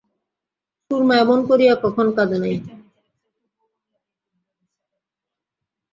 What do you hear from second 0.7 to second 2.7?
সুরমা এমন করিয়া কখন কাঁদে নাই।